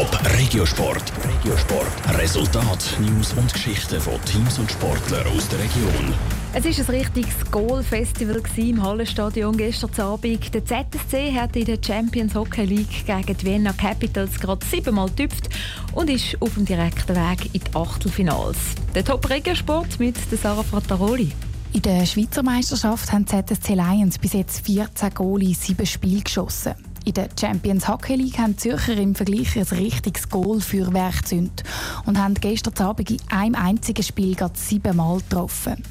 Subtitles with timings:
[0.00, 1.12] Top Regiosport.
[1.28, 2.18] Regiosport.
[2.18, 6.14] Resultat, News und Geschichten von Teams und Sportlern aus der Region.
[6.54, 10.54] Es war ein richtiges Goal-Festival im Hallenstadion gestern Abend.
[10.54, 15.50] Der ZSC hat in der Champions Hockey League gegen die Vienna Capitals gerade siebenmal getüpft
[15.92, 18.56] und ist auf dem direkten Weg in die Achtelfinals.
[18.94, 21.30] Der Top Regiosport mit der Sarah Frattaroli.
[21.74, 26.89] In der Schweizer Meisterschaft haben ZSC Lions bis jetzt 14 Goal in sieben Spielen geschossen.
[27.04, 31.64] In der Champions Hockey League haben die Zürcher im Vergleich ein richtiges Goal für gezündet
[32.04, 35.82] und haben gestern Abend in einem einzigen Spiel gerade siebenmal getroffen.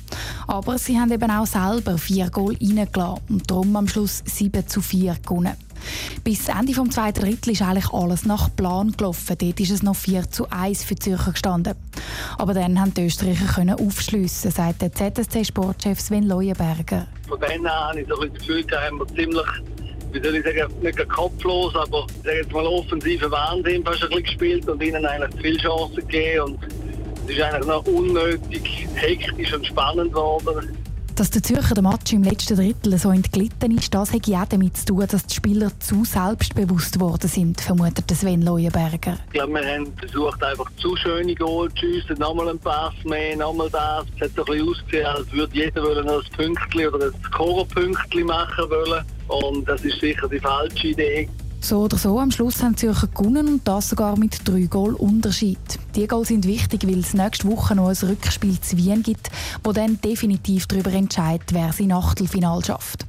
[0.47, 4.81] Aber sie haben eben auch selber vier Goal reingelassen und darum am Schluss 7 zu
[4.81, 5.53] 4 gewonnen.
[6.23, 9.35] Bis Ende des zweiten Drittel ist eigentlich alles nach Plan gelaufen.
[9.39, 11.75] Dort ist es noch 4 zu 1 für Zürcher gestanden.
[12.37, 17.07] Aber dann haben die Österreicher können aufschliessen, sagt der ZSC-Sportchef Sven Leuenberger.
[17.27, 19.47] Von denen habe ich so ein Gefühl, haben wir ziemlich
[20.11, 24.09] wie soll ich sagen, nicht kopflos, aber ich sage jetzt mal offensive Wahnsinn fast ein
[24.09, 26.41] bisschen gespielt und ihnen eigentlich zu viele Chancen gegeben.
[26.41, 26.59] Und
[27.25, 30.77] es ist eigentlich noch unnötig hektisch und spannend geworden.
[31.15, 34.77] Dass der Zürcher der Match im letzten Drittel so entglitten ist, das hat auch damit
[34.77, 39.17] zu tun, dass die Spieler zu selbstbewusst geworden sind, vermutet Sven Leuenberger.
[39.25, 43.35] Ich glaube, wir haben versucht, einfach zu schöne Goal zu schiessen, nochmal einen Pass mehr,
[43.35, 44.05] nochmal das.
[44.15, 48.25] Es hat so ein bisschen ausgesehen, als würde jeder wollen ein Pünktchen oder ein Scorerpünktchen
[48.25, 49.03] machen wollen.
[49.29, 51.29] Und das ist sicher die falsche Idee.
[51.61, 54.93] So oder so, am Schluss haben die Zürcher gewonnen und das sogar mit drei Goal
[54.93, 55.59] Unterschied.
[55.93, 59.29] Die Goals sind wichtig, weil es nächste Woche noch ein Rückspiel zu Wien gibt,
[59.63, 63.08] wo dann definitiv darüber entscheidet, wer sein Achtelfinal schafft.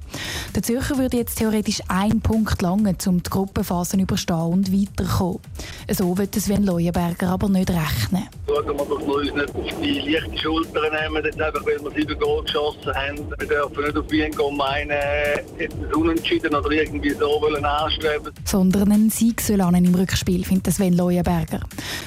[0.55, 5.41] Der Zürcher würde jetzt theoretisch einen Punkt langen, um die Gruppenphasen überstehen und weiterkommen.
[5.89, 8.29] So wird Sven Leuenberger aber nicht rechnen.
[8.47, 11.91] Schauen wir, dass wir uns nicht auf die leichte Schulter nehmen, jetzt einfach, weil wir
[11.93, 13.19] sieben Goal geschossen haben.
[13.39, 18.33] Wir dürfen nicht auf Wien gehen, meinen, etwas unentschieden oder irgendwie so wollen anstreben.
[18.45, 21.61] Sondern einen Sieg soll an im Rückspiel, findet Sven Leuenberger.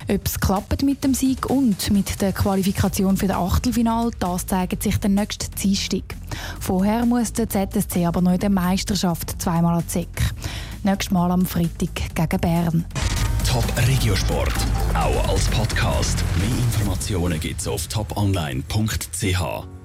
[0.10, 4.84] Ob es klappt mit dem Sieg und mit der Qualifikation für das Achtelfinal, das zeigt
[4.84, 6.04] sich den nächsten Dienstag.
[6.60, 10.08] Vorher muss der ZSC aber noch in der Meisterschaft zweimal an Zeck.
[10.84, 12.86] Nächstes Mal am Freitag gegen Bern.
[13.48, 14.54] Top Regiosport,
[14.94, 16.24] auch als Podcast.
[16.38, 19.83] Mehr Informationen gibt's auf toponline.ch.